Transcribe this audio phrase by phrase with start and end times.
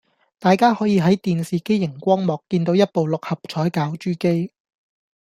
[0.39, 4.51] 大家可以喺電視機營光幕見到一部六合彩攪珠機